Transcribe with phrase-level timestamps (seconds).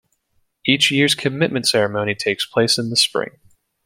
[0.65, 3.33] Each year's commitment ceremony takes place in the spring.